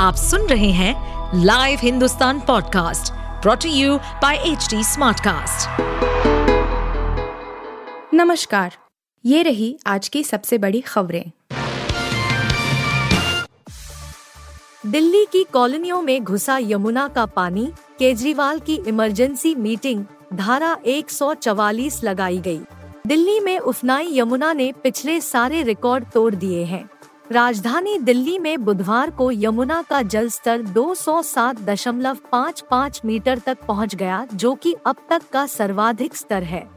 [0.00, 5.80] आप सुन रहे हैं live Hindustan podcast brought you by H Smartcast.
[8.14, 8.76] नमस्कार,
[9.24, 11.30] ये रही आज की सबसे बड़ी खबरें
[14.86, 17.66] दिल्ली की कॉलोनियों में घुसा यमुना का पानी,
[17.98, 20.04] केजरीवाल की इमरजेंसी मीटिंग,
[20.34, 22.60] धारा 144 लगाई गई।
[23.06, 26.88] दिल्ली में उफनाई यमुना ने पिछले सारे रिकॉर्ड तोड़ दिए हैं
[27.32, 34.54] राजधानी दिल्ली में बुधवार को यमुना का जल स्तर 207.55 मीटर तक पहुँच गया, जो
[34.54, 36.70] कि अब तक का सर्वाधिक स्तर है।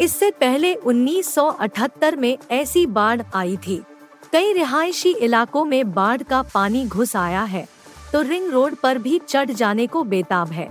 [0.00, 3.82] इससे पहले 1978 में ऐसी बाढ़ आई थी।
[4.32, 7.68] कई रिहायशी इलाकों में बाढ़ का पानी घुस आया है
[8.12, 10.70] तो रिंग रोड पर भी चढ़ जाने को बेताब है।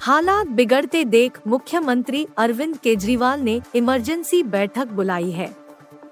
[0.00, 5.59] हालात बिगड़ते देख मुख्यमंत्री अरविंद केजरीवाल ने इमरजेंसी बैठक बुलाई है।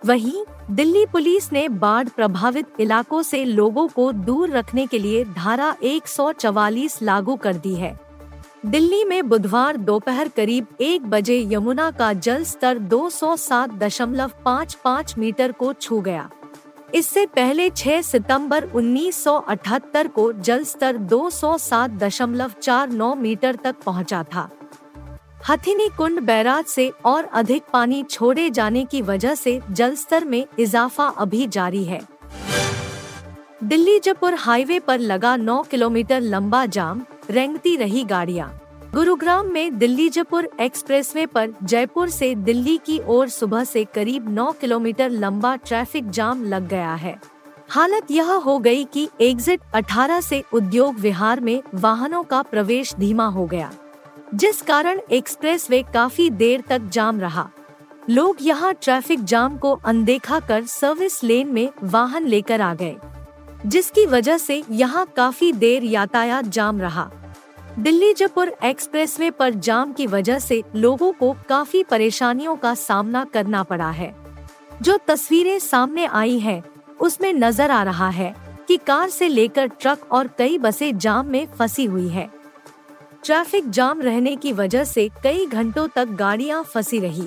[0.07, 5.77] वहीं दिल्ली पुलिस ने बाढ़ प्रभावित इलाकों से लोगों को दूर रखने के लिए धारा
[5.83, 8.01] 144 लागू कर दी है।
[8.67, 16.01] दिल्ली में बुधवार दोपहर करीब एक बजे यमुना का जल स्तर 207.55 मीटर को छू
[16.01, 16.31] गया।
[16.95, 24.51] इससे पहले 6 सितंबर 1978 को जल स्तर 207.49 मीटर तक पहुँचा था।
[25.49, 30.47] हथिनी कुंड बैराज से और अधिक पानी छोड़े जाने की वजह से जल स्तर में
[30.59, 32.01] इजाफा अभी जारी है।
[33.65, 38.51] दिल्ली जयपुर हाईवे पर लगा 9 किलोमीटर लंबा जाम, रेंगती रही गाड़ियाँ।
[38.95, 44.53] गुरुग्राम में दिल्ली जयपुर एक्सप्रेसवे पर जयपुर से दिल्ली की ओर सुबह से करीब 9
[44.53, 47.19] किलोमीटर लंबा ट्रैफ़िक जाम लग गया है।
[47.69, 53.27] हालत यह हो गई कि एग्जिट 18 से उद्योग विहार में वाहनों का प्रवेश धीमा
[53.27, 53.73] हो गया।
[54.35, 57.49] जिस कारण एक्सप्रेसवे काफ़ी देर तक जाम रहा।
[58.09, 62.97] लोग यहाँ ट्रैफ़िक जाम को अनदेखा कर सर्विस लेन में वाहन लेकर आ गए
[63.67, 67.11] जिसकी वजह से यहाँ काफ़ी देर यातायात जाम रहा।
[67.79, 73.63] दिल्ली जयपुर एक्सप्रेसवे पर जाम की वजह से लोगों को काफ़ी परेशानियों का सामना करना
[73.63, 74.15] पड़ा है।
[74.83, 76.63] जो तस्वीरें सामने आई हैं,
[77.01, 78.35] उसमें नज़र आ रहा है
[78.69, 82.31] कि कार से लेकर ट्रक और कई बसें जाम में फंसी हुई है।
[83.29, 87.27] ट्रैफ़िक जाम रहने की वजह से कई घंटों तक गाड़ियाँ फंसी रही।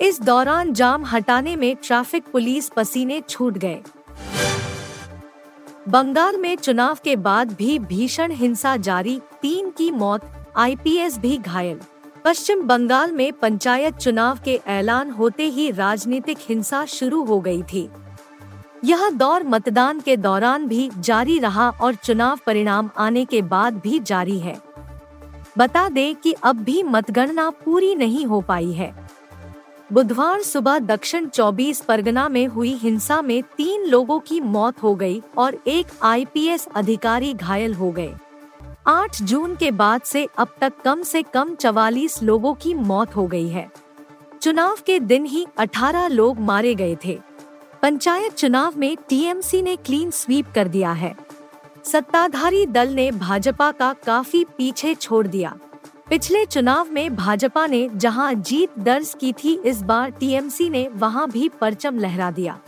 [0.00, 3.82] इस दौरान जाम हटाने में ट्रैफ़िक पुलिस पसीने छूट गए।
[5.88, 10.22] बंगाल में चुनाव के बाद भी भीषण हिंसा जारी, तीन की मौत,
[10.56, 11.80] आईपीएस भी घायल।
[12.24, 17.88] पश्चिम बंगाल में पंचायत चुनाव के ऐलान होते ही राजनीतिक हिंसा शुरू हो गई थी।
[18.84, 23.98] यह दौर मतदान के दौरान भी जारी रहा और चुनाव परिणाम आने के बाद भी
[23.98, 24.67] जारी है।
[25.58, 28.92] बता दें कि अब भी मतगणना पूरी नहीं हो पाई है।
[29.92, 35.22] बुधवार सुबह दक्षिण 24 परगना में हुई हिंसा में तीन लोगों की मौत हो गई
[35.38, 38.14] और एक आईपीएस अधिकारी घायल हो गए।
[38.86, 43.26] 8 जून के बाद से अब तक कम से कम 44 लोगों की मौत हो
[43.26, 43.68] गई है।
[44.42, 47.18] चुनाव के दिन ही 18 लोग मारे गए थे।
[47.82, 51.27] पंचायत चुनाव में टीएमसी ने क्लीन स्वीप कर दिया है।
[51.92, 55.54] सत्ताधारी दल ने भाजपा का काफ़ी पीछे छोड़ दिया।
[56.10, 61.28] पिछले चुनाव में भाजपा ने जहाँ जीत दर्ज की थी, इस बार टीएमसी ने वहाँ
[61.30, 62.58] भी परचम लहरा दिया।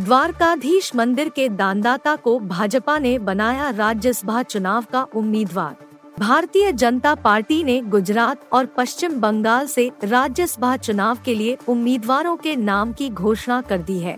[0.00, 5.76] द्वारकाधीश मंदिर के दानदाता को भाजपा ने बनाया राज्यसभा चुनाव का उम्मीदवार।
[6.18, 12.56] भारतीय जनता पार्टी ने गुजरात और पश्चिम बंगाल से राज्यसभा चुनाव के लिए उम्मीदवारों के
[12.56, 14.16] नाम की घोषणा कर दी है।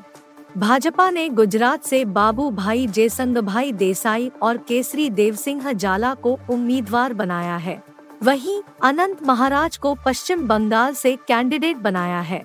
[0.57, 6.39] भाजपा ने गुजरात से बाबू भाई जयसंग भाई देसाई और केसरी देव सिंह जाला को
[6.51, 7.83] उम्मीदवार बनाया है।
[8.23, 12.45] वहीं अनंत महाराज को पश्चिम बंगाल से कैंडिडेट बनाया है।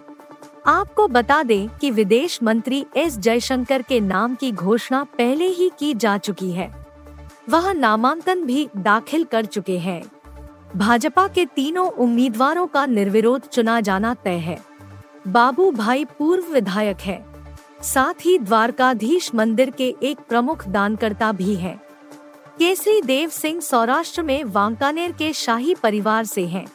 [0.67, 5.93] आपको बता दें कि विदेश मंत्री एस जयशंकर के नाम की घोषणा पहले ही की
[5.93, 6.85] जा चुकी है।
[7.49, 10.03] वह नामांकन भी दाखिल कर चुके हैं।
[10.75, 14.63] भाजपा के तीनों उम्मीदवारों का निर्विरोध चुना जाना तय है।
[15.27, 17.32] बाबू भाई पूर्व विधायक है।
[17.83, 21.77] साथ ही द्वारकाधीश मंदिर के एक प्रमुख दानकर्ता भी हैं।
[22.59, 26.65] केसरी देव सिंह सौराष्ट्र में वांकानेर के शाही परिवार से हैं।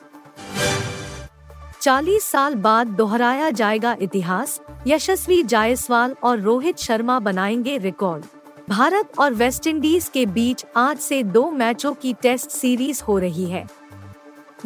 [1.81, 8.25] 40 साल बाद दोहराया जाएगा इतिहास, यशस्वी जायसवाल और रोहित शर्मा बनाएँगे रिकॉर्ड
[8.69, 13.67] भारत और वेस्टइंडीज के बीच आज से दो मैचों की टेस्ट सीरीज़ हो रही है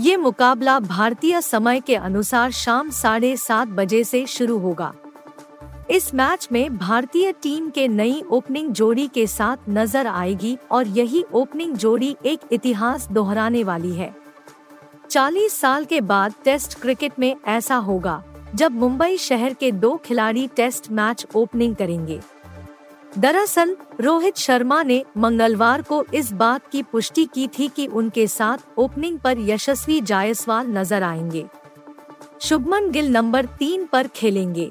[0.01, 4.93] ये मुकाबला भारतीय समय के अनुसार शाम साढ़े सात बजे से शुरू होगा
[5.91, 11.25] इस मैच में भारतीय टीम के नई ओपनिंग जोड़ी के साथ नज़र आएगी और यही
[11.33, 14.17] ओपनिंग जोड़ी एक इतिहास दोहराने वाली है।
[15.11, 18.23] 40 साल के बाद टेस्ट क्रिकेट में ऐसा होगा,
[18.55, 22.21] जब मुंबई शहर के दो खिलाड़ी टेस्ट मैच ओपनिंग करेंगे।
[23.19, 28.59] दरअसल, रोहित शर्मा ने मंगलवार को इस बात की पुष्टि की थी कि उनके साथ
[28.79, 31.47] ओपनिंग पर यशस्वी जायसवाल नज़र आएँगे।
[32.41, 34.71] शुभमन गिल नंबर तीन पर खेलेंगे।